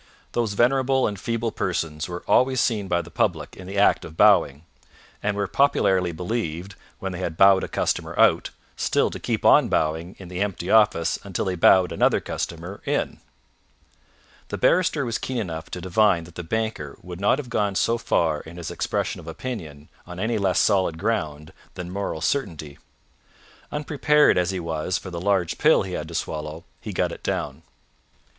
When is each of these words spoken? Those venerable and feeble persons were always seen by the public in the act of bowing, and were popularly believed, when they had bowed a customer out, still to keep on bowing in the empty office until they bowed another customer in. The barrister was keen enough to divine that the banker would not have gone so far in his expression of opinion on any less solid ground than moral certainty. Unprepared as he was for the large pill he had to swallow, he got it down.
Those 0.31 0.53
venerable 0.53 1.05
and 1.05 1.19
feeble 1.19 1.51
persons 1.51 2.09
were 2.09 2.23
always 2.27 2.59
seen 2.59 2.87
by 2.87 3.03
the 3.03 3.11
public 3.11 3.55
in 3.55 3.67
the 3.67 3.77
act 3.77 4.03
of 4.03 4.17
bowing, 4.17 4.63
and 5.21 5.37
were 5.37 5.45
popularly 5.47 6.11
believed, 6.11 6.73
when 6.97 7.11
they 7.11 7.19
had 7.19 7.37
bowed 7.37 7.63
a 7.63 7.67
customer 7.67 8.17
out, 8.17 8.49
still 8.75 9.11
to 9.11 9.19
keep 9.19 9.45
on 9.45 9.67
bowing 9.69 10.15
in 10.17 10.27
the 10.27 10.41
empty 10.41 10.71
office 10.71 11.19
until 11.23 11.45
they 11.45 11.53
bowed 11.53 11.91
another 11.91 12.19
customer 12.19 12.81
in. 12.83 13.19
The 14.47 14.57
barrister 14.57 15.05
was 15.05 15.19
keen 15.19 15.37
enough 15.37 15.69
to 15.69 15.79
divine 15.81 16.23
that 16.23 16.33
the 16.33 16.41
banker 16.41 16.97
would 17.03 17.21
not 17.21 17.37
have 17.37 17.51
gone 17.51 17.75
so 17.75 17.99
far 17.99 18.39
in 18.41 18.57
his 18.57 18.71
expression 18.71 19.19
of 19.19 19.27
opinion 19.27 19.87
on 20.07 20.19
any 20.19 20.39
less 20.39 20.57
solid 20.59 20.97
ground 20.97 21.53
than 21.75 21.91
moral 21.91 22.21
certainty. 22.21 22.79
Unprepared 23.71 24.35
as 24.35 24.49
he 24.49 24.59
was 24.59 24.97
for 24.97 25.11
the 25.11 25.21
large 25.21 25.59
pill 25.59 25.83
he 25.83 25.93
had 25.93 26.07
to 26.07 26.15
swallow, 26.15 26.63
he 26.79 26.91
got 26.91 27.11
it 27.11 27.21
down. 27.21 27.61